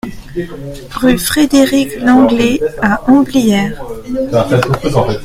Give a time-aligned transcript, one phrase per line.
[0.95, 3.79] Rue Frédéric Lenglet à Homblières